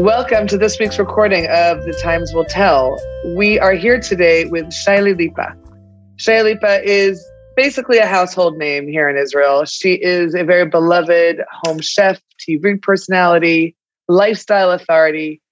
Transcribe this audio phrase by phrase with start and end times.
[0.00, 2.98] Welcome to this week's recording of The Times Will Tell.
[3.36, 5.54] We are here today with Shaili Lipa.
[6.16, 7.22] Shaili Lipa is
[7.54, 9.66] basically a household name here in Israel.
[9.66, 13.76] She is a very beloved home chef, TV personality,
[14.08, 15.42] lifestyle authority.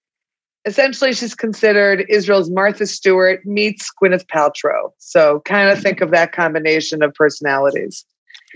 [0.64, 4.92] Essentially, she's considered Israel's Martha Stewart meets Gwyneth Paltrow.
[4.96, 8.02] So, kind of think of that combination of personalities.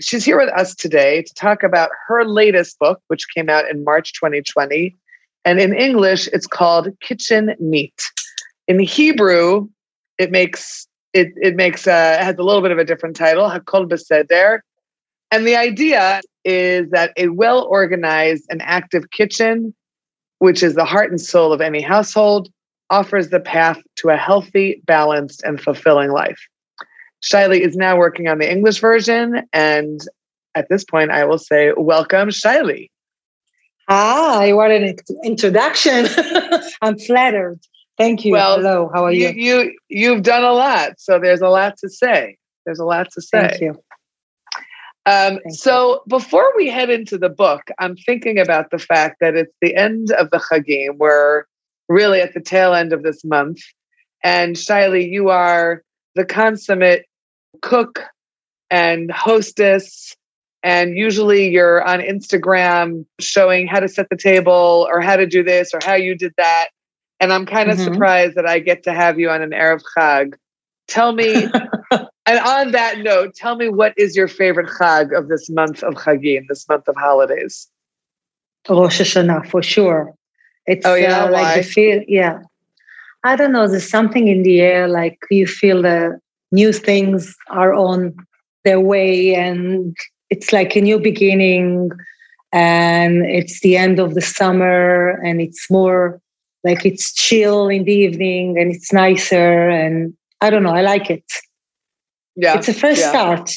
[0.01, 3.83] She's here with us today to talk about her latest book, which came out in
[3.83, 4.97] March 2020
[5.45, 8.01] and in English, it's called Kitchen Neat.
[8.67, 9.67] In Hebrew,
[10.17, 13.49] it makes it it makes uh, it has a little bit of a different title,
[13.49, 14.59] Hakol Beseder.
[15.31, 19.73] And the idea is that a well organized and active kitchen,
[20.39, 22.49] which is the heart and soul of any household,
[22.89, 26.39] offers the path to a healthy, balanced, and fulfilling life.
[27.23, 29.41] Shaili is now working on the English version.
[29.53, 30.01] And
[30.55, 32.29] at this point, I will say, welcome,
[33.89, 33.95] Shaili.
[33.95, 36.07] Hi, what an introduction.
[36.81, 37.59] I'm flattered.
[37.97, 38.33] Thank you.
[38.33, 39.29] Well, Hello, how are you?
[39.29, 39.77] You, you?
[39.89, 42.37] You've done a lot, so there's a lot to say.
[42.65, 43.49] There's a lot to say.
[43.49, 43.69] Thank you.
[45.05, 46.01] Um, Thank so you.
[46.07, 50.11] before we head into the book, I'm thinking about the fact that it's the end
[50.11, 50.97] of the Chagim.
[50.97, 51.43] We're
[51.89, 53.59] really at the tail end of this month.
[54.23, 55.83] And Shaili, you are
[56.15, 57.05] the consummate
[57.61, 58.01] cook
[58.71, 60.15] and hostess
[60.63, 65.43] and usually you're on Instagram showing how to set the table or how to do
[65.43, 66.69] this or how you did that.
[67.19, 67.93] And I'm kind of mm-hmm.
[67.93, 70.33] surprised that I get to have you on an Erev Chag.
[70.87, 71.47] Tell me,
[71.91, 75.95] and on that note, tell me what is your favorite Chag of this month of
[75.95, 77.67] Chagim, this month of holidays?
[78.69, 80.13] Rosh Hashanah, for sure.
[80.65, 82.39] It's oh, yeah, uh, like the feel, yeah.
[83.25, 86.19] I don't know, there's something in the air, like you feel the
[86.53, 88.15] new things are on
[88.63, 89.95] their way and
[90.33, 91.91] it's like a new beginning
[92.51, 96.19] and it's the end of the summer and it's more
[96.63, 100.11] like it's chill in the evening and it's nicer and
[100.41, 101.23] I don't know, I like it.
[102.35, 102.57] Yeah.
[102.57, 103.09] It's a first yeah.
[103.09, 103.47] start.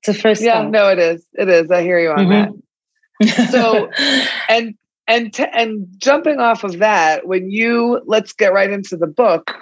[0.00, 0.70] It's a first yeah, start.
[0.70, 1.26] no, it is.
[1.34, 1.70] It is.
[1.70, 3.26] I hear you on mm-hmm.
[3.26, 3.50] that.
[3.50, 3.90] So
[4.48, 4.74] and
[5.06, 9.54] and t- and jumping off of that, when you let's get right into the book.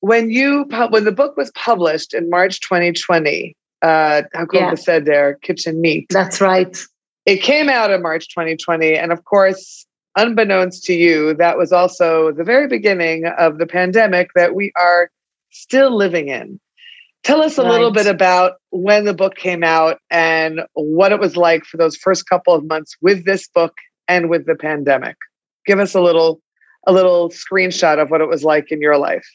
[0.00, 4.72] When you when the book was published in March 2020, uh, Hakol yeah.
[4.72, 6.06] Beseder, Kitchen Neat.
[6.10, 6.76] That's right.
[7.26, 8.96] It came out in March 2020.
[8.96, 14.30] And of course, unbeknownst to you, that was also the very beginning of the pandemic
[14.34, 15.10] that we are
[15.50, 16.58] still living in.
[17.24, 17.70] Tell us a right.
[17.70, 21.96] little bit about when the book came out and what it was like for those
[21.96, 23.74] first couple of months with this book
[24.06, 25.16] and with the pandemic.
[25.66, 26.40] Give us a little
[26.86, 29.26] a little screenshot of what it was like in your life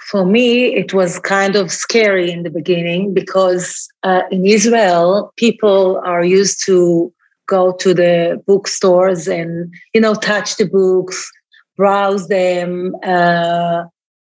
[0.00, 6.00] for me, it was kind of scary in the beginning because uh, in Israel, people
[6.04, 7.12] are used to
[7.46, 11.30] go to the bookstores and you know touch the books,
[11.76, 13.84] browse them, uh,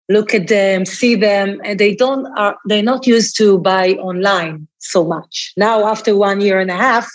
[0.09, 4.67] look at them, see them, and they don't are they're not used to buy online
[4.79, 5.53] so much.
[5.55, 7.09] Now, after one year and a half,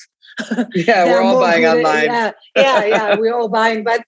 [0.75, 2.05] yeah, we're all buying online.
[2.05, 4.05] Yeah, yeah, yeah, we're all buying, but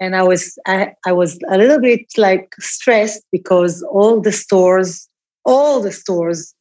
[0.00, 5.08] and I was I, I was a little bit like stressed because all the stores,
[5.44, 6.54] all the stores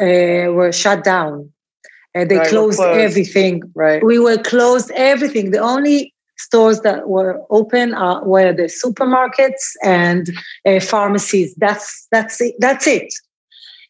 [0.00, 1.50] uh, were shut down.
[2.16, 3.62] And they right, closed, closed, everything.
[3.74, 4.04] Right.
[4.04, 5.50] We were closed everything.
[5.50, 10.30] The only stores that were open are, were the supermarkets and
[10.64, 11.54] uh, pharmacies.
[11.56, 12.54] That's that's it.
[12.60, 13.12] That's it.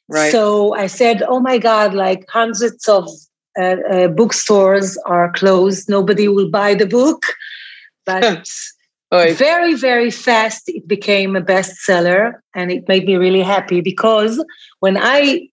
[0.09, 0.33] Right.
[0.33, 1.93] So I said, "Oh my God!
[1.93, 3.09] Like hundreds of
[3.59, 5.89] uh, uh, bookstores are closed.
[5.89, 7.25] Nobody will buy the book."
[8.07, 8.49] But
[9.35, 14.45] very very fast it became a bestseller and it made me really happy because
[14.81, 15.47] when i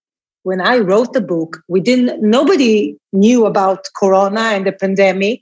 [0.44, 5.42] when i wrote the book we didn't nobody knew about corona and the pandemic.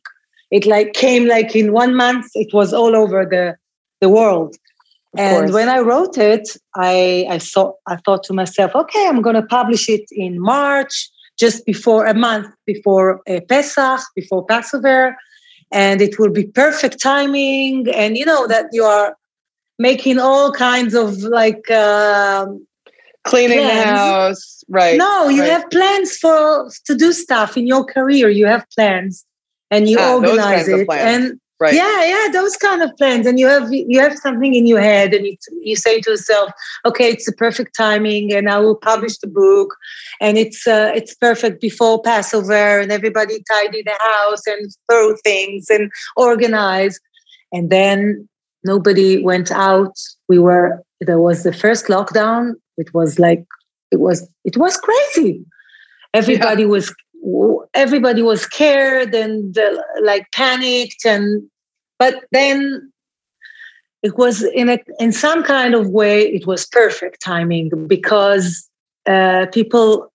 [0.52, 3.56] It like came like in one month it was all over the
[4.02, 4.56] the world.
[5.14, 5.52] Of and course.
[5.54, 9.48] when i wrote it i i thought i thought to myself okay i'm going to
[9.58, 11.10] publish it in march
[11.40, 15.18] just before a month before uh, pesach before passover
[15.72, 19.16] and it will be perfect timing and you know that you are
[19.78, 22.66] making all kinds of like um,
[23.24, 23.84] cleaning plans.
[23.84, 25.52] the house right no you right.
[25.52, 29.26] have plans for to do stuff in your career you have plans
[29.72, 31.74] and you ah, organize it and Right.
[31.74, 35.14] Yeah, yeah, those kind of plans, and you have you have something in your head,
[35.14, 36.52] and you, you say to yourself,
[36.86, 39.76] "Okay, it's the perfect timing, and I will publish the book,
[40.22, 45.70] and it's uh, it's perfect before Passover, and everybody tidy the house and throw things
[45.70, 46.98] and organize."
[47.52, 48.30] And then
[48.64, 49.98] nobody went out.
[50.30, 52.54] We were there was the first lockdown.
[52.78, 53.46] It was like
[53.92, 55.44] it was it was crazy.
[56.14, 56.70] Everybody yeah.
[56.70, 56.96] was
[57.74, 61.44] everybody was scared and uh, like panicked and
[61.98, 62.92] but then
[64.02, 68.68] it was in a in some kind of way it was perfect timing because
[69.06, 70.12] uh, people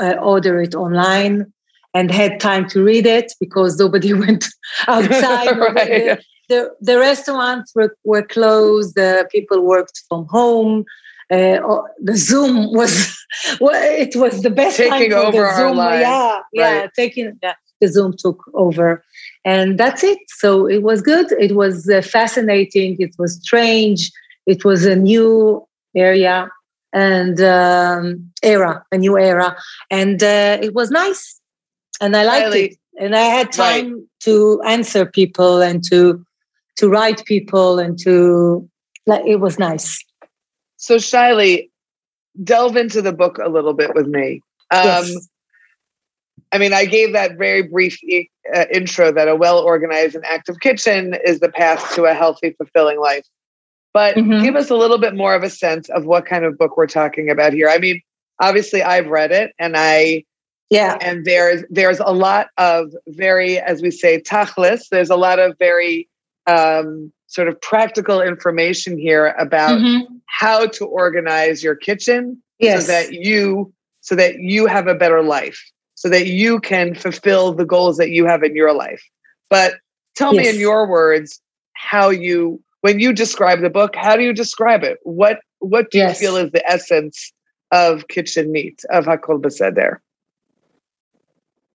[0.00, 1.52] uh, order it online
[1.94, 4.46] and had time to read it because nobody went
[4.88, 5.56] outside.
[5.58, 5.76] right.
[5.76, 8.94] the, the, the, restaurants were, were closed.
[8.94, 10.84] The people worked from home.
[11.32, 13.16] Uh, the Zoom was
[13.60, 15.76] well, it was the best taking over our Zoom.
[15.78, 16.02] lives.
[16.02, 19.02] Yeah, yeah, taking yeah, the Zoom took over,
[19.44, 20.18] and that's it.
[20.28, 21.32] So it was good.
[21.32, 22.96] It was uh, fascinating.
[22.98, 24.10] It was strange.
[24.46, 26.50] It was a new area
[26.92, 29.56] and um, era, a new era,
[29.90, 31.40] and uh, it was nice,
[32.00, 32.76] and I liked it.
[33.00, 34.02] And I had time right.
[34.24, 36.22] to answer people and to
[36.76, 38.68] to write people and to
[39.06, 40.04] like it was nice.
[40.82, 41.70] So Shaili,
[42.42, 44.42] delve into the book a little bit with me.
[44.72, 45.28] Um, yes.
[46.50, 48.00] I mean, I gave that very brief
[48.52, 52.50] uh, intro that a well organized and active kitchen is the path to a healthy,
[52.50, 53.24] fulfilling life.
[53.94, 54.42] But mm-hmm.
[54.42, 56.88] give us a little bit more of a sense of what kind of book we're
[56.88, 57.68] talking about here.
[57.68, 58.00] I mean,
[58.40, 60.24] obviously I've read it and I
[60.68, 60.96] yeah.
[61.00, 64.88] And there's there's a lot of very, as we say, tachlis.
[64.90, 66.08] There's a lot of very
[66.48, 70.14] um, sort of practical information here about mm-hmm.
[70.26, 72.84] how to organize your kitchen yes.
[72.84, 75.58] so that you so that you have a better life,
[75.94, 79.02] so that you can fulfill the goals that you have in your life.
[79.48, 79.76] But
[80.14, 80.44] tell yes.
[80.44, 81.40] me in your words
[81.72, 84.98] how you when you describe the book, how do you describe it?
[85.04, 86.20] What what do yes.
[86.20, 87.32] you feel is the essence
[87.70, 89.96] of Kitchen Neat of Hakol Beseder?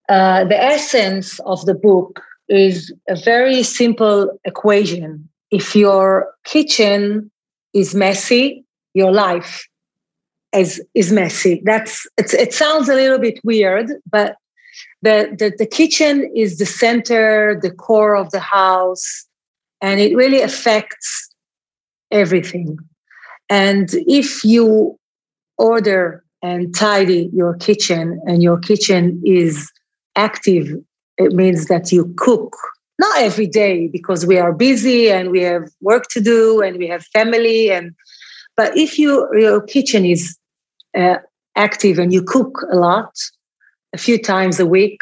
[0.07, 5.27] Uh, the essence of the book is a very simple equation.
[5.51, 7.31] If your kitchen
[7.73, 9.67] is messy, your life
[10.53, 11.61] is is messy.
[11.63, 14.35] That's it sounds a little bit weird, but
[15.01, 19.27] the, the the kitchen is the center, the core of the house
[19.81, 21.29] and it really affects
[22.11, 22.77] everything.
[23.49, 24.97] And if you
[25.57, 29.71] order and tidy your kitchen and your kitchen is
[30.15, 30.67] active,
[31.17, 32.55] it means that you cook.
[32.99, 36.87] Not every day because we are busy and we have work to do and we
[36.87, 37.93] have family and
[38.55, 40.37] but if you your kitchen is
[40.97, 41.17] uh,
[41.55, 43.13] active and you cook a lot
[43.93, 45.01] a few times a week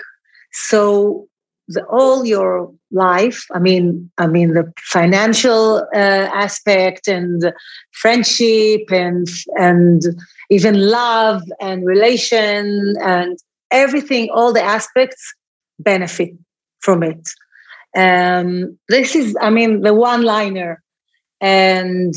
[0.52, 1.28] so
[1.68, 7.52] the, all your life i mean i mean the financial uh, aspect and
[7.92, 9.28] friendship and
[9.58, 10.04] and
[10.50, 13.38] even love and relation and
[13.72, 15.34] everything all the aspects
[15.80, 16.32] benefit
[16.80, 17.28] from it
[17.96, 20.82] um, this is i mean the one liner
[21.42, 22.14] and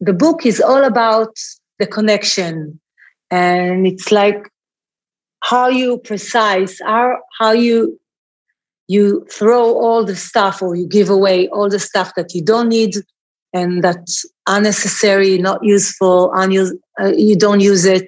[0.00, 1.36] the book is all about
[1.78, 2.80] the connection.
[3.30, 4.48] And it's like
[5.42, 7.98] how you precise how, how you
[8.86, 12.68] you throw all the stuff or you give away all the stuff that you don't
[12.68, 12.94] need
[13.54, 18.06] and that's unnecessary not useful unused uh, you don't use it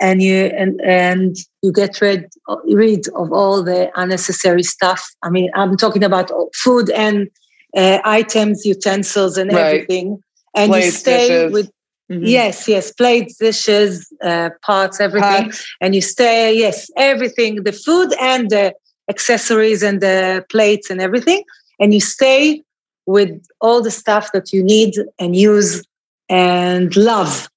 [0.00, 2.26] and you and and you get rid
[2.66, 7.28] rid of all the unnecessary stuff i mean i'm talking about food and
[7.76, 9.66] uh, items utensils and right.
[9.66, 10.18] everything
[10.54, 11.52] and Plates, you stay dishes.
[11.52, 11.70] with
[12.12, 12.26] Mm-hmm.
[12.26, 15.66] Yes, yes, plates, dishes, uh, pots, everything, Pots.
[15.80, 16.52] and you stay.
[16.54, 18.74] Yes, everything, the food and the
[19.08, 21.42] accessories and the plates and everything
[21.80, 22.62] and you stay
[23.06, 23.30] with
[23.60, 25.84] all the stuff that you need and use
[26.28, 27.48] and love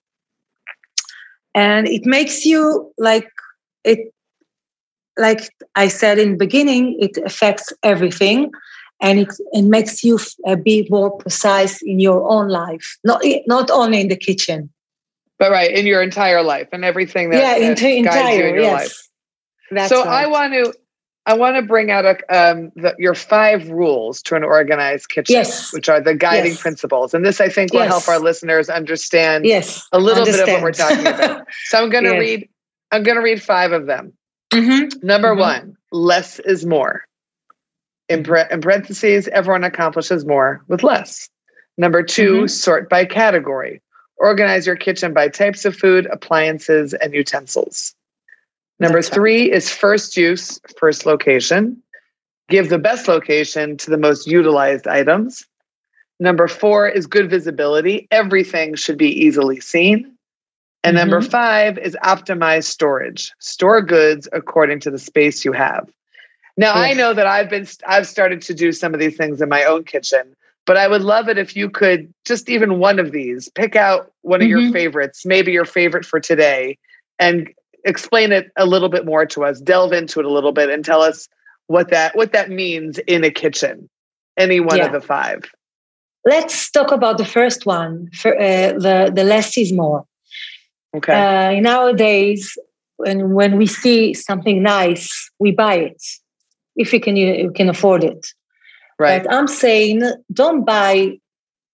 [1.58, 3.30] and it makes you like
[3.84, 4.00] it
[5.18, 8.52] like i said in the beginning it affects everything
[9.00, 13.70] and it, it makes you uh, be more precise in your own life not not
[13.72, 14.70] only in the kitchen
[15.40, 18.64] but right in your entire life and everything that, yeah, that entire, you in your
[18.64, 18.74] yes.
[18.74, 18.98] life
[19.72, 20.24] That's so right.
[20.24, 20.74] I want to
[21.28, 25.34] I want to bring out a, um, the, your five rules to an organized kitchen,
[25.34, 25.74] yes.
[25.74, 26.62] which are the guiding yes.
[26.62, 27.14] principles.
[27.14, 27.90] And this, I think, will yes.
[27.90, 29.86] help our listeners understand yes.
[29.92, 30.46] a little understand.
[30.46, 31.48] bit of what we're talking about.
[31.66, 32.48] so I'm going to read.
[32.92, 34.14] I'm going to read five of them.
[34.52, 35.06] Mm-hmm.
[35.06, 35.40] Number mm-hmm.
[35.42, 37.04] one: less is more.
[38.08, 41.30] In, pre- in parentheses, everyone accomplishes more with less.
[41.78, 42.48] Number 2 mm-hmm.
[42.48, 43.82] sort by category.
[44.16, 47.94] Organize your kitchen by types of food, appliances, and utensils.
[48.80, 51.82] Number three is first use, first location.
[52.50, 55.46] Give the best location to the most utilized items.
[56.20, 58.08] Number four is good visibility.
[58.12, 60.18] Everything should be easily seen.
[60.84, 61.10] And mm-hmm.
[61.10, 63.34] number five is optimize storage.
[63.40, 65.90] Store goods according to the space you have.
[66.56, 69.50] Now I know that I've been I've started to do some of these things in
[69.50, 73.12] my own kitchen, but I would love it if you could just even one of
[73.12, 74.60] these pick out one of mm-hmm.
[74.60, 76.80] your favorites, maybe your favorite for today,
[77.20, 77.48] and
[77.86, 80.84] explain it a little bit more to us delve into it a little bit and
[80.84, 81.28] tell us
[81.68, 83.90] what that what that means in a kitchen
[84.38, 84.86] any one yeah.
[84.86, 85.44] of the five.
[86.26, 88.10] Let's talk about the first one.
[88.14, 90.06] For, uh, the the less is more.
[90.96, 91.14] Okay.
[91.14, 92.58] Uh, nowadays,
[92.98, 96.04] when when we see something nice, we buy it
[96.76, 98.28] if we can you can afford it.
[99.00, 99.24] Right.
[99.24, 100.02] But I'm saying
[100.34, 101.18] don't buy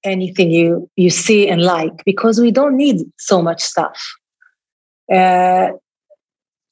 [0.03, 3.99] anything you you see and like because we don't need so much stuff.
[5.11, 5.71] Uh,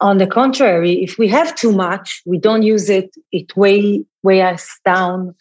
[0.01, 3.15] on the contrary, if we have too much, we don't use it.
[3.31, 5.36] It weigh weigh us down,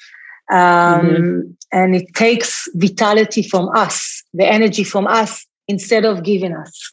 [0.50, 1.40] um, mm-hmm.
[1.72, 6.92] and it takes vitality from us, the energy from us, instead of giving us.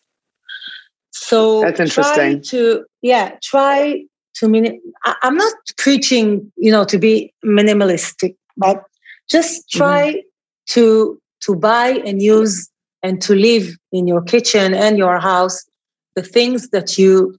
[1.12, 2.42] So that's interesting.
[2.44, 4.04] to yeah, try
[4.36, 4.82] to mean.
[5.24, 8.84] I'm not preaching, you know, to be minimalistic, but
[9.30, 10.20] just try mm-hmm.
[10.68, 12.70] to to buy and use
[13.04, 15.64] and to live in your kitchen and your house
[16.18, 17.38] the things that you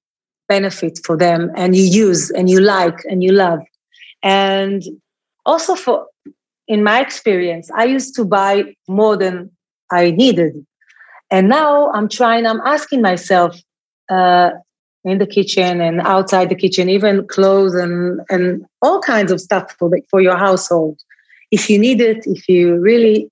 [0.49, 3.61] benefit for them and you use and you like and you love.
[4.23, 4.83] And
[5.47, 6.07] also for
[6.67, 9.51] in my experience i used to buy more than
[9.91, 10.53] i needed.
[11.31, 13.57] And now i'm trying i'm asking myself
[14.11, 14.51] uh,
[15.05, 19.75] in the kitchen and outside the kitchen even clothes and and all kinds of stuff
[19.79, 20.99] for the, for your household.
[21.51, 23.31] If you need it if you really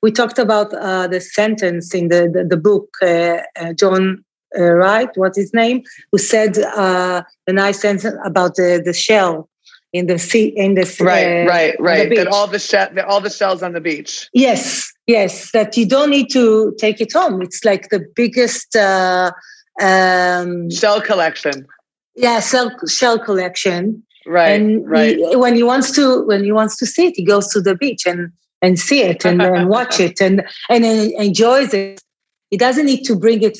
[0.00, 4.24] we talked about uh, the sentence in the the, the book uh, uh john
[4.56, 5.08] uh, right?
[5.16, 5.82] What's his name?
[6.12, 9.48] Who said uh, the nice sentence about the, the shell
[9.92, 12.14] in the sea in the right, uh, right, right.
[12.14, 14.28] That all the shell, all the shells on the beach.
[14.32, 15.50] Yes, yes.
[15.52, 17.40] That you don't need to take it home.
[17.40, 19.32] It's like the biggest uh,
[19.80, 21.66] um, shell collection.
[22.14, 24.02] Yeah, shell shell collection.
[24.26, 25.16] Right, and right.
[25.16, 27.74] He, when he wants to, when he wants to see it, he goes to the
[27.74, 32.02] beach and and see it and, and watch it and and enjoys it.
[32.50, 33.58] He doesn't need to bring it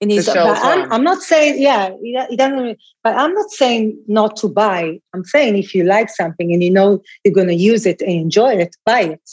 [0.00, 4.48] in his I'm, I'm, not saying yeah he doesn't but i'm not saying not to
[4.48, 5.00] buy.
[5.12, 8.10] I'm saying if you like something and you know you're going to use it and
[8.10, 9.30] enjoy it buy it.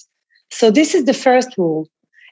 [0.52, 1.88] So this is the first rule.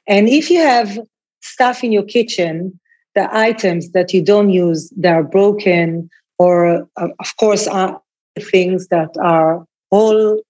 [0.06, 0.98] And if you have
[1.40, 2.78] stuff in your kitchen
[3.14, 6.08] the items that you don't use that are broken
[6.38, 8.00] or uh, of course are
[8.38, 10.40] things that are whole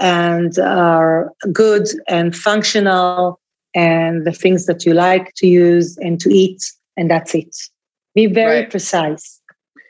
[0.00, 3.40] and are good and functional
[3.74, 6.60] and the things that you like to use and to eat
[6.96, 7.56] and that's it.
[8.14, 8.70] Be very right.
[8.70, 9.40] precise.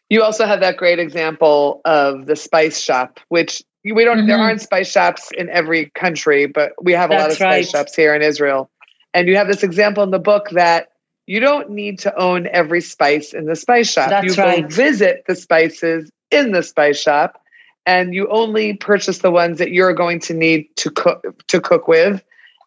[0.09, 4.27] You also have that great example of the spice shop, which we don't, mm-hmm.
[4.29, 7.75] there aren't spice shops in every country, but we have a that's lot of spice
[7.75, 7.81] right.
[7.81, 8.71] shops here in Israel.
[9.15, 10.93] And you have this example in the book that
[11.27, 14.11] you don't need to own every spice in the spice shop.
[14.11, 14.63] That's you right.
[14.63, 17.43] go visit the spices in the spice shop
[17.87, 21.89] and you only purchase the ones that you're going to need to cook to cook
[21.89, 22.23] with.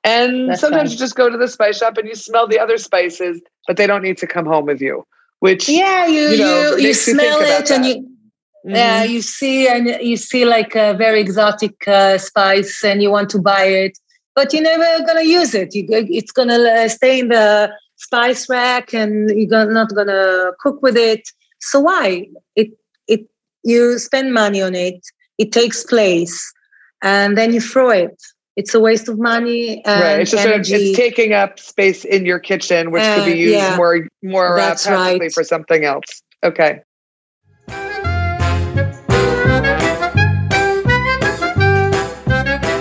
[0.06, 2.78] And That's sometimes you just go to the spice shop and you smell the other
[2.78, 5.06] spices but they don't need to come home with you.
[5.40, 8.76] Which yeah, you you know, you, you smell it and you mm-hmm.
[8.76, 13.30] yeah you see and you see like a very exotic uh, spice and you want
[13.32, 13.98] to buy it,
[14.34, 15.76] but you're never gonna use it.
[15.76, 20.96] You, it's gonna uh, stay in the spice rack and you're not gonna cook with
[20.96, 21.28] it.
[21.60, 22.70] So why it
[23.08, 23.28] it
[23.64, 25.06] you spend money on it?
[25.38, 26.54] It takes place,
[27.02, 28.16] and then you throw it
[28.56, 30.72] it's a waste of money right it's just energy.
[30.72, 33.56] Sort of, it's taking up space in your kitchen which uh, could be uh, used
[33.56, 35.34] yeah, more more uh, right.
[35.34, 36.22] for something else.
[36.44, 36.82] Okay.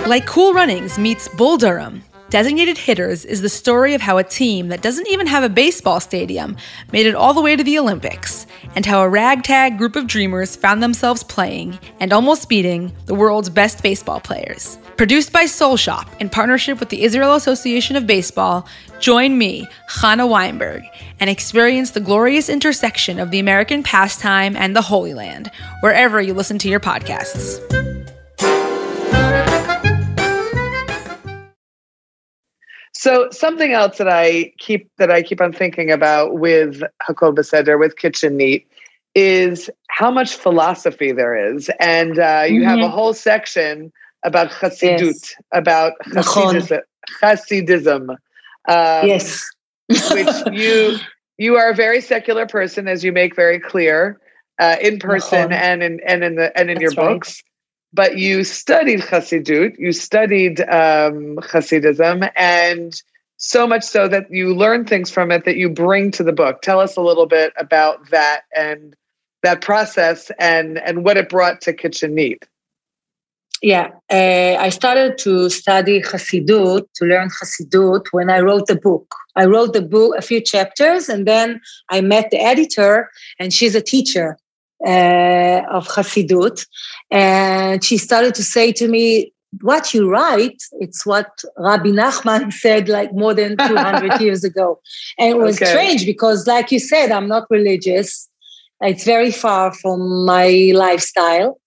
[0.07, 2.03] Like cool runnings meets bull durham.
[2.29, 5.99] Designated Hitters is the story of how a team that doesn't even have a baseball
[5.99, 6.57] stadium
[6.91, 10.55] made it all the way to the Olympics, and how a ragtag group of dreamers
[10.55, 14.77] found themselves playing and almost beating the world's best baseball players.
[14.97, 18.67] Produced by Soul Shop in partnership with the Israel Association of Baseball,
[18.99, 20.83] join me, Chana Weinberg,
[21.19, 25.51] and experience the glorious intersection of the American pastime and the Holy Land,
[25.81, 27.94] wherever you listen to your podcasts.
[33.05, 37.79] So something else that I keep that I keep on thinking about with Hakol Beseder,
[37.79, 38.67] with Kitchen Neat,
[39.13, 42.67] is how much philosophy there is, and uh, you mm-hmm.
[42.67, 42.91] have a mm-hmm.
[42.91, 43.93] whole section
[44.23, 45.35] about Chassidut, yes.
[45.51, 46.81] about Hasidism.
[47.21, 49.45] Hasidism um, yes,
[49.87, 50.97] which you
[51.37, 54.19] you are a very secular person, as you make very clear
[54.57, 57.43] uh, in person and in and in the and in That's your books
[57.95, 63.01] but you studied Hasidut, you studied um, Hasidism, and
[63.37, 66.61] so much so that you learn things from it that you bring to the book.
[66.61, 68.95] Tell us a little bit about that and
[69.43, 72.45] that process and and what it brought to Kitchen Neat.
[73.61, 79.07] Yeah, uh, I started to study Hasidut, to learn Hasidut when I wrote the book.
[79.37, 83.09] I wrote the book, a few chapters, and then I met the editor,
[83.39, 84.37] and she's a teacher
[84.85, 86.65] uh, of Hasidut.
[87.11, 92.89] And she started to say to me, what you write, it's what Rabbi Nachman said
[92.89, 94.79] like more than 200 years ago.
[95.17, 95.71] And it was okay.
[95.71, 98.29] strange because, like you said, I'm not religious.
[98.81, 101.59] It's very far from my lifestyle.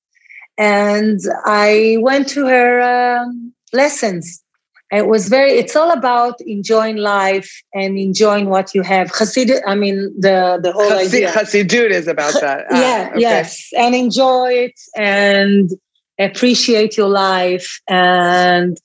[0.59, 2.83] And I went to her
[3.21, 4.43] um, lessons.
[4.91, 9.09] It was very, it's all about enjoying life and enjoying what you have.
[9.09, 11.33] Chassid, I mean, the, the whole Chassid, idea.
[11.33, 12.65] Chassidut is about that.
[12.71, 13.21] Ah, yeah, okay.
[13.21, 13.69] yes.
[13.77, 15.71] And enjoy it and
[16.19, 18.79] appreciate your life and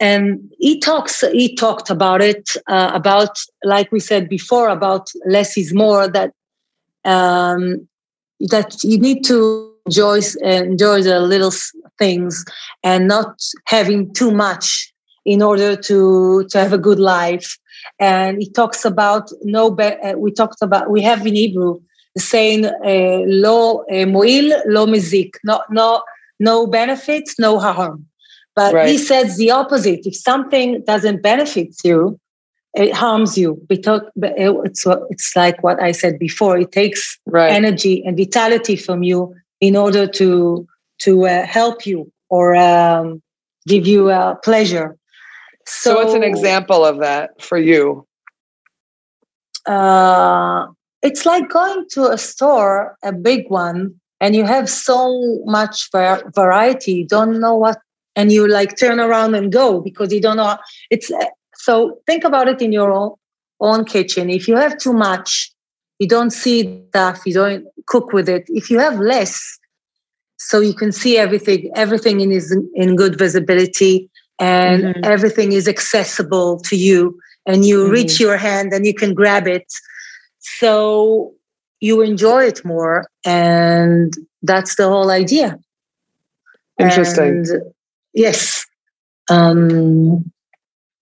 [0.00, 5.56] and he talks he talked about it uh, about like we said before about less
[5.56, 6.32] is more that
[7.04, 7.88] um,
[8.40, 11.52] that you need to enjoy enjoy the little
[11.98, 12.44] things
[12.82, 14.92] and not having too much
[15.24, 17.58] in order to to have a good life
[17.98, 21.80] and he talks about no be- uh, we talked about we have in hebrew
[22.14, 26.02] the saying uh, lo uh, moil lo mezik no no
[26.40, 28.06] no benefits, no harm.
[28.54, 28.88] But right.
[28.88, 30.06] he says the opposite.
[30.06, 32.18] If something doesn't benefit you,
[32.74, 33.60] it harms you.
[33.68, 36.58] Because it's it's like what I said before.
[36.58, 37.52] It takes right.
[37.52, 40.66] energy and vitality from you in order to
[41.00, 43.22] to uh, help you or um,
[43.66, 44.96] give you uh, pleasure.
[45.66, 48.06] So, so, what's an example of that for you?
[49.66, 50.66] Uh,
[51.02, 55.88] it's like going to a store, a big one, and you have so much
[56.34, 57.78] variety you don't know what
[58.16, 60.56] and you like turn around and go because you don't know
[60.90, 61.10] it's
[61.54, 63.12] so think about it in your own,
[63.60, 65.52] own kitchen if you have too much
[65.98, 69.58] you don't see stuff you don't cook with it if you have less
[70.38, 75.04] so you can see everything everything in is in good visibility and mm-hmm.
[75.04, 77.92] everything is accessible to you and you mm-hmm.
[77.92, 79.66] reach your hand and you can grab it
[80.38, 81.32] so
[81.80, 85.58] you enjoy it more and that's the whole idea
[86.78, 87.48] interesting and,
[88.14, 88.64] yes
[89.30, 90.24] um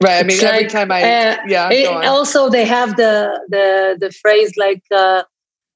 [0.03, 3.97] right i mean every like, time i uh, yeah it, also they have the the
[3.99, 5.23] the phrase like uh,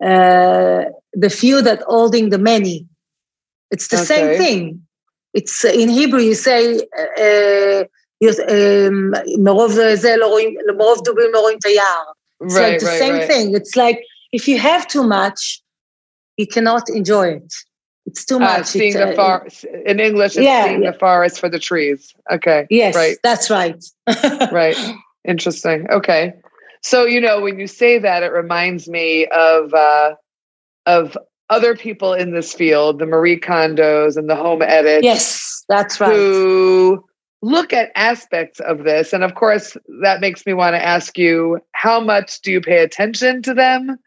[0.03, 2.85] uh the few that holding the many
[3.71, 4.05] it's the okay.
[4.05, 4.81] same thing
[5.33, 6.79] it's in hebrew you say
[7.19, 7.83] uh,
[9.43, 12.03] מרוב זה לא רואים, מרוב דובים לא רואים את היער.
[12.43, 13.27] It's right, like the right, same right.
[13.27, 13.55] thing.
[13.55, 13.99] It's like
[14.33, 15.61] if you have too much,
[16.37, 17.51] you cannot enjoy it.
[18.06, 18.60] It's too ah, much.
[18.60, 19.46] Uh, seeing it's, the far
[19.86, 20.92] in English, it's yeah, seeing yeah.
[20.92, 22.14] the forest for the trees.
[22.30, 22.66] Okay.
[22.70, 23.16] Yes, right.
[23.22, 23.84] That's right.
[24.52, 24.76] right.
[25.26, 25.88] Interesting.
[25.90, 26.34] Okay.
[26.82, 30.14] So you know, when you say that, it reminds me of uh,
[30.86, 31.16] of
[31.50, 35.04] other people in this field, the Marie Kondos and the home edit.
[35.04, 36.10] Yes, that's right.
[36.10, 37.04] Who
[37.42, 41.58] look at aspects of this, and of course, that makes me want to ask you:
[41.72, 43.98] How much do you pay attention to them?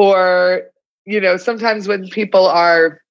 [0.00, 0.62] or
[1.04, 3.02] you know sometimes when people are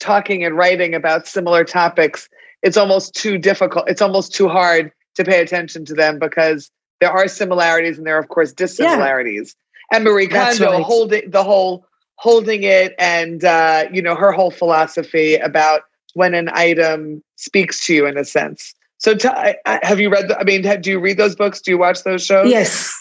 [0.00, 2.28] talking and writing about similar topics
[2.62, 7.10] it's almost too difficult it's almost too hard to pay attention to them because there
[7.10, 9.54] are similarities and there are of course dissimilarities
[9.90, 9.96] yeah.
[9.96, 10.82] and marie kondo right.
[10.82, 11.86] holding the whole
[12.16, 15.82] holding it and uh, you know her whole philosophy about
[16.14, 19.28] when an item speaks to you in a sense so t-
[19.66, 22.24] have you read the, i mean do you read those books do you watch those
[22.24, 22.92] shows yes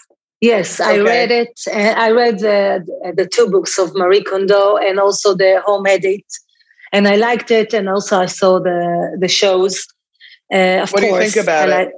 [0.41, 0.91] Yes, okay.
[0.91, 1.59] I read it.
[1.73, 6.23] I read the, the two books of Marie Kondo and also the Home Edit,
[6.91, 7.73] and I liked it.
[7.73, 9.85] And also I saw the the shows.
[10.51, 11.91] Uh, of what course, do you think about I it?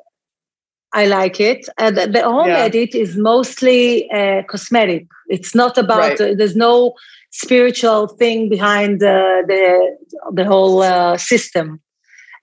[0.93, 1.67] I like it.
[1.77, 2.59] Uh, the, the, Home yeah.
[2.59, 5.07] Edit is mostly uh, cosmetic.
[5.29, 6.19] It's not about.
[6.19, 6.21] Right.
[6.21, 6.93] Uh, there's no
[7.31, 9.97] spiritual thing behind the the,
[10.33, 11.81] the whole uh, system.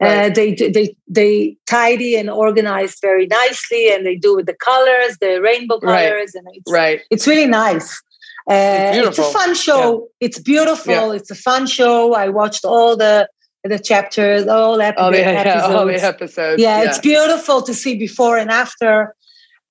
[0.00, 0.30] Right.
[0.30, 5.18] Uh, they they they tidy and organize very nicely, and they do with the colors,
[5.20, 6.34] the rainbow colors, right.
[6.34, 7.00] and it's right.
[7.10, 8.00] It's really nice.
[8.48, 10.08] Uh, it's, it's, a fun show.
[10.20, 10.26] Yeah.
[10.26, 10.92] It's beautiful.
[10.92, 11.12] Yeah.
[11.12, 12.14] It's a fun show.
[12.14, 13.28] I watched all the
[13.64, 15.74] the chapters, all, epi- all, the, episodes.
[15.74, 16.62] all the episodes.
[16.62, 19.14] Yeah, yeah, it's beautiful to see before and after,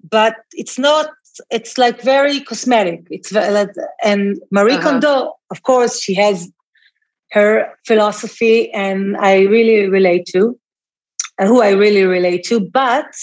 [0.07, 1.09] but it's not.
[1.51, 3.07] It's like very cosmetic.
[3.09, 3.31] It's
[4.03, 4.81] and Marie uh-huh.
[4.81, 6.51] Kondo, of course, she has
[7.31, 10.59] her philosophy and I really relate to,
[11.39, 12.59] uh, who I really relate to.
[12.59, 13.13] But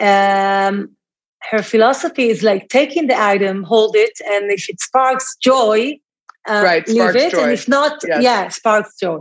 [0.00, 0.96] um,
[1.50, 5.98] her philosophy is like taking the item, hold it, and if it sparks joy,
[6.48, 7.32] uh, right, leave it.
[7.32, 7.42] Joy.
[7.42, 8.22] And if not, yes.
[8.22, 9.20] yeah, sparks joy.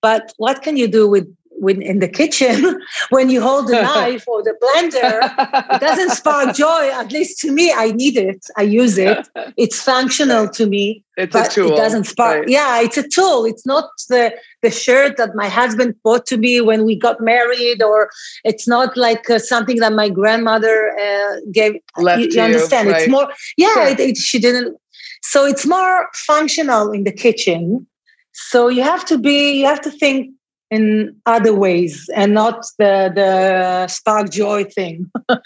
[0.00, 1.26] But what can you do with
[1.60, 6.54] when in the kitchen when you hold the knife or the blender it doesn't spark
[6.54, 10.52] joy at least to me i need it i use it it's functional right.
[10.52, 12.48] to me it's but a tool it doesn't spark right.
[12.48, 16.60] yeah it's a tool it's not the the shirt that my husband bought to me
[16.60, 18.10] when we got married or
[18.44, 23.02] it's not like uh, something that my grandmother uh, gave Left you, you understand right.
[23.02, 24.76] it's more yeah it, it, she didn't
[25.22, 27.86] so it's more functional in the kitchen
[28.32, 30.30] so you have to be you have to think
[30.70, 35.10] in other ways and not the the spark joy thing.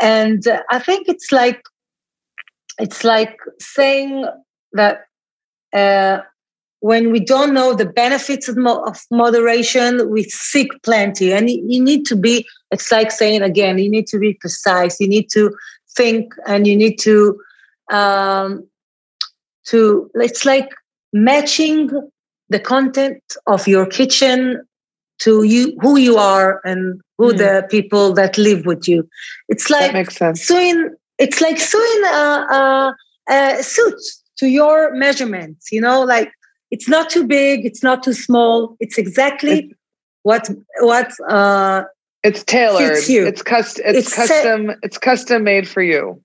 [0.00, 1.60] And i think it's like
[2.78, 4.24] it's like saying
[4.72, 5.06] that
[5.74, 6.20] uh,
[6.80, 11.32] when we don't know the benefits of, mo- of, moderation we seek plenty.
[11.32, 15.00] And you need to be it's like saying again you need to be precise.
[15.00, 15.52] You need to
[15.96, 17.38] think and you need to
[17.92, 18.66] um,
[19.66, 20.68] to it's like
[21.12, 21.90] matching
[22.48, 24.62] the content of your kitchen
[25.18, 27.38] to you who you are and who mm.
[27.38, 29.08] the people that live with you
[29.48, 30.42] it's like that makes sense.
[30.42, 32.96] sewing it's like sewing a, a,
[33.30, 34.00] a suit
[34.36, 36.30] to your measurements you know like
[36.70, 39.74] it's not too big it's not too small it's exactly it's,
[40.22, 41.82] what what uh
[42.22, 46.20] it's tailored it's custom it's, it's custom it's custom made for you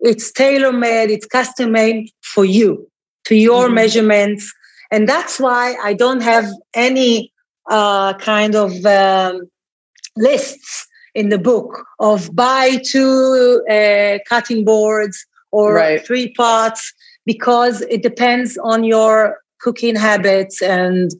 [0.00, 2.88] it's tailor made it's custom made for you
[3.24, 3.74] to your mm-hmm.
[3.74, 4.54] measurements
[4.90, 7.32] and that's why i don't have any
[7.70, 9.48] uh kind of um,
[10.16, 16.06] lists in the book of buy two uh, cutting boards or right.
[16.06, 16.92] three pots
[17.24, 21.10] because it depends on your cooking habits and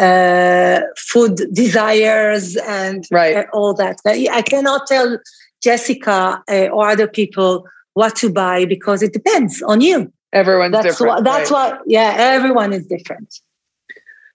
[0.00, 3.46] uh, food desires and right.
[3.52, 3.98] all that.
[4.04, 5.18] I cannot tell
[5.62, 10.12] Jessica uh, or other people what to buy because it depends on you.
[10.34, 11.14] Everyone's that's different.
[11.14, 11.72] What, that's right.
[11.72, 13.40] what, yeah, everyone is different.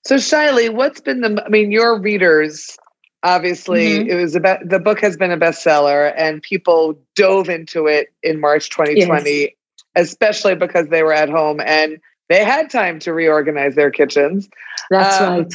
[0.06, 2.78] So, Shaili, what's been the, I mean, your readers,
[3.22, 4.10] obviously, mm-hmm.
[4.10, 8.40] it was about, the book has been a bestseller and people dove into it in
[8.40, 9.50] March 2020, yes.
[9.96, 11.60] especially because they were at home.
[11.60, 14.48] And they had time to reorganize their kitchens.
[14.90, 15.54] That's um, right.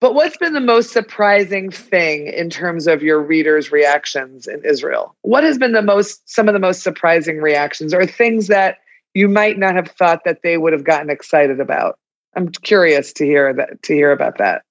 [0.00, 5.14] But what's been the most surprising thing in terms of your readers' reactions in Israel?
[5.22, 8.78] What has been the most some of the most surprising reactions or things that
[9.14, 11.98] you might not have thought that they would have gotten excited about?
[12.34, 14.62] I'm curious to hear that to hear about that.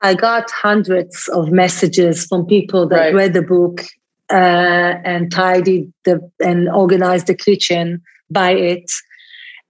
[0.00, 3.14] I got hundreds of messages from people that right.
[3.14, 3.84] read the book
[4.30, 8.90] uh, and tidied the and organized the kitchen by it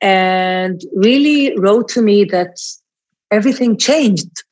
[0.01, 2.57] and really wrote to me that
[3.31, 4.45] everything changed.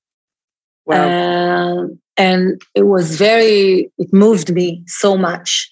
[0.87, 1.09] Wow.
[1.09, 5.71] Uh, and it was very, it moved me so much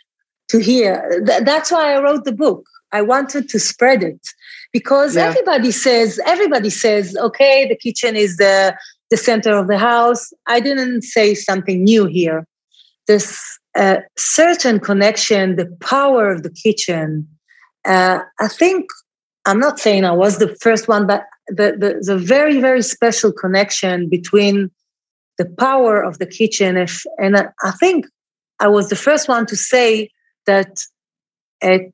[0.48, 1.22] to hear.
[1.26, 2.64] Th- that's why I wrote the book.
[2.92, 4.20] I wanted to spread it
[4.72, 5.26] because yeah.
[5.26, 8.76] everybody says, everybody says, okay, the kitchen is the,
[9.10, 10.32] the center of the house.
[10.46, 12.46] I didn't say something new here.
[13.06, 17.28] This uh, certain connection, the power of the kitchen.
[17.84, 18.86] Uh, I think
[19.46, 23.32] I'm not saying I was the first one, but the, the, the very, very special
[23.32, 24.70] connection between
[25.38, 26.76] the power of the kitchen.
[26.76, 28.06] If, and I, I think
[28.60, 30.10] I was the first one to say
[30.46, 30.76] that
[31.62, 31.92] it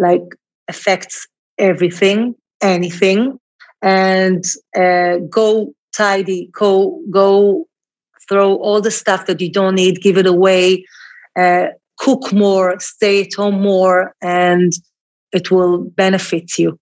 [0.00, 0.22] like
[0.66, 3.38] affects everything, anything,
[3.82, 4.44] and
[4.76, 7.66] uh, go tidy, go go
[8.28, 10.84] throw all the stuff that you don't need, give it away,
[11.36, 11.66] uh,
[11.98, 14.72] cook more, stay at home more, and
[15.32, 16.78] it will benefit you.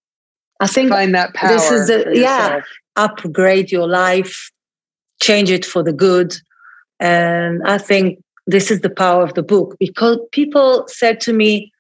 [0.61, 1.50] I think find that power.
[1.50, 2.61] This is a, yeah,
[2.96, 4.50] upgrade your life,
[5.20, 6.37] change it for the good,
[7.00, 11.70] and I think this is the power of the book because people said to me,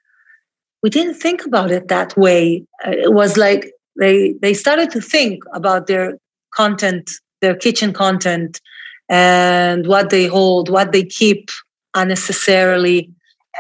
[0.82, 5.00] "We didn't think about it that way." Uh, it was like they they started to
[5.00, 6.18] think about their
[6.54, 7.10] content,
[7.40, 8.60] their kitchen content,
[9.08, 11.50] and what they hold, what they keep
[11.94, 13.10] unnecessarily,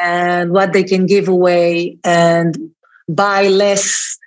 [0.00, 2.56] and what they can give away and
[3.08, 4.18] buy less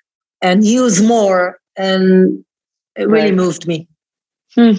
[0.41, 2.43] and use more and
[2.97, 3.35] it really right.
[3.35, 3.87] moved me
[4.55, 4.71] hmm.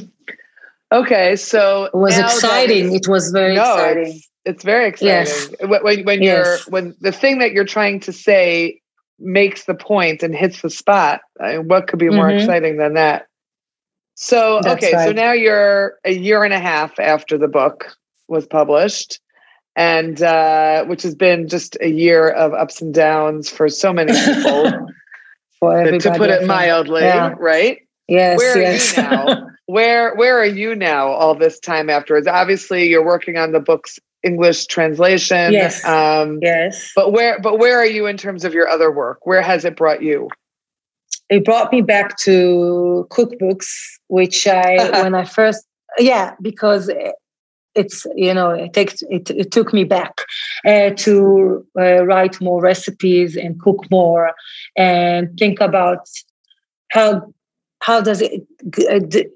[0.92, 5.83] okay so it was exciting it was very no, exciting it's, very exciting yes.
[5.83, 6.47] when, when yes.
[6.47, 8.81] you're when the thing that you're trying to say
[9.19, 12.39] makes the point and hits the spot I mean, what could be more mm-hmm.
[12.39, 13.27] exciting than that
[14.15, 15.07] so That's okay right.
[15.07, 17.97] so now you're a year and a half after the book
[18.29, 19.21] was published
[19.77, 24.13] and uh, which has been just a year of ups and downs for so many
[24.13, 24.71] people
[25.61, 25.85] for.
[25.85, 27.35] To put it mildly, yeah.
[27.39, 27.79] right?
[28.09, 28.39] Yes.
[28.39, 28.99] Where yes.
[28.99, 29.47] are you now?
[29.67, 31.09] where Where are you now?
[31.09, 32.27] All this time afterwards.
[32.27, 35.53] Obviously, you're working on the book's English translation.
[35.53, 35.85] Yes.
[35.85, 36.93] Um, yes.
[36.95, 39.27] But where But where are you in terms of your other work?
[39.27, 40.29] Where has it brought you?
[41.29, 43.69] It brought me back to cookbooks,
[44.09, 45.67] which I when I first
[45.99, 46.91] yeah because
[47.75, 50.13] it's you know it takes it, it took me back
[50.67, 54.33] uh, to uh, write more recipes and cook more
[54.77, 56.07] and think about
[56.91, 57.33] how
[57.83, 58.42] how does it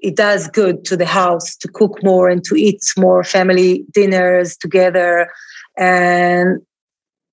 [0.03, 4.57] it does good to the house to cook more and to eat more family dinners
[4.57, 5.29] together
[5.77, 6.61] and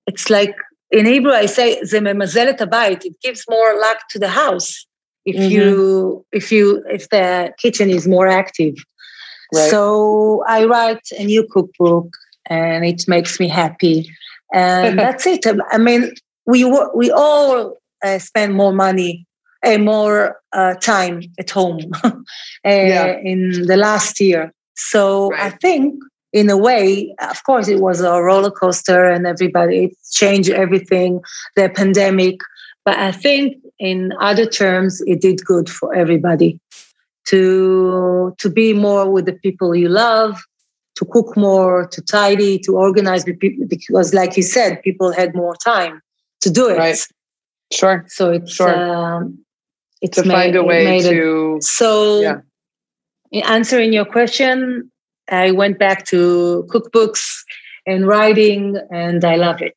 [0.07, 0.55] it's like
[0.91, 4.87] in Hebrew I say zememazel et it gives more luck to the house
[5.25, 5.51] if mm-hmm.
[5.51, 8.77] you if you if the kitchen is more active
[9.55, 9.71] Right.
[9.71, 12.09] So I write a new cookbook
[12.47, 14.11] and it makes me happy.
[14.53, 15.45] And that's it.
[15.71, 16.13] I mean,
[16.47, 19.34] we, we all uh, spend more money uh,
[19.79, 22.13] more uh, time at home uh,
[22.65, 23.17] yeah.
[23.23, 24.53] in the last year.
[24.77, 25.53] So right.
[25.53, 25.95] I think,
[26.33, 31.21] in a way, of course, it was a roller coaster and everybody, it changed everything,
[31.55, 32.41] the pandemic.
[32.85, 36.61] But I think, in other terms, it did good for everybody
[37.27, 40.41] to to be more with the people you love
[40.97, 46.01] to cook more to tidy to organize because like you said people had more time
[46.41, 46.99] to do it right
[47.73, 48.75] sure so it's sure.
[48.75, 49.44] Um,
[50.05, 52.41] it's to made, find a way to it, so yeah.
[53.33, 54.91] in answering your question
[55.31, 57.43] i went back to cookbooks
[57.87, 59.77] and writing and i love it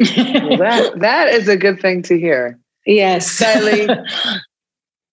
[0.00, 3.88] well, that, that is a good thing to hear yes Sally,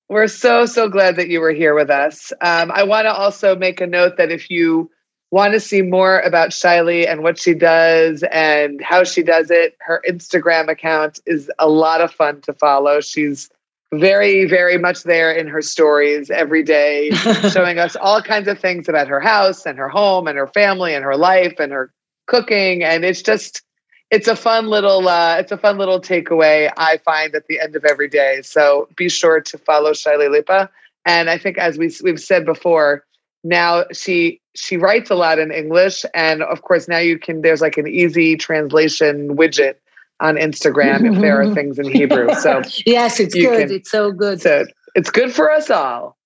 [0.09, 2.33] we're so, so glad that you were here with us.
[2.41, 4.89] Um, I want to also make a note that if you
[5.31, 9.77] want to see more about Shaili and what she does and how she does it,
[9.81, 12.99] her Instagram account is a lot of fun to follow.
[12.99, 13.49] She's
[13.93, 17.09] very, very much there in her stories every day,
[17.51, 20.93] showing us all kinds of things about her house and her home and her family
[20.93, 21.91] and her life and her
[22.27, 22.83] cooking.
[22.83, 23.63] And it's just,
[24.11, 27.75] it's a fun little uh, it's a fun little takeaway I find at the end
[27.75, 28.41] of every day.
[28.43, 30.69] So be sure to follow Shaili Lipa.
[31.05, 33.05] And I think as we we've said before,
[33.43, 37.61] now she she writes a lot in English, and of course now you can there's
[37.61, 39.75] like an easy translation widget
[40.19, 42.33] on Instagram if there are things in Hebrew.
[42.35, 43.67] So yes, it's good.
[43.67, 44.41] Can, it's so good.
[44.41, 46.17] So it's good for us all.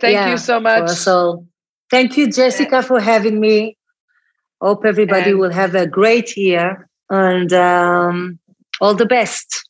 [0.00, 0.90] Thank yeah, you so much.
[0.90, 1.46] So
[1.90, 3.76] thank you, Jessica, for having me.
[4.60, 8.38] Hope everybody and, will have a great year and um,
[8.80, 9.68] all the best.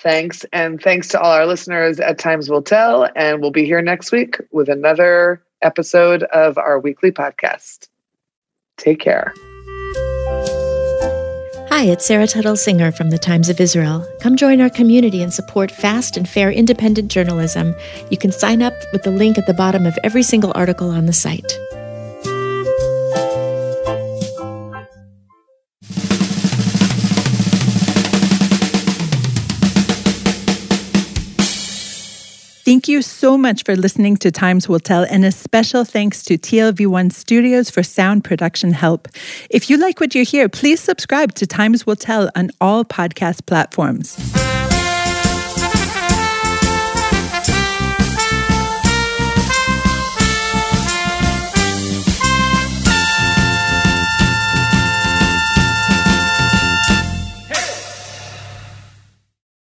[0.00, 0.44] Thanks.
[0.52, 3.08] And thanks to all our listeners at Times Will Tell.
[3.16, 7.88] And we'll be here next week with another episode of our weekly podcast.
[8.76, 9.34] Take care.
[11.78, 14.04] Hi, it's Sarah Tuttle Singer from the Times of Israel.
[14.18, 17.72] Come join our community and support fast and fair independent journalism.
[18.10, 21.06] You can sign up with the link at the bottom of every single article on
[21.06, 21.56] the site.
[32.78, 36.38] Thank you so much for listening to Times Will Tell, and a special thanks to
[36.38, 39.08] TLV1 Studios for sound production help.
[39.50, 43.46] If you like what you hear, please subscribe to Times Will Tell on all podcast
[43.46, 44.16] platforms.